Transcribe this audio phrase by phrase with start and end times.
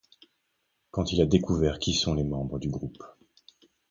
[0.89, 3.03] Quand il a découvert qui sont les membres du groupe.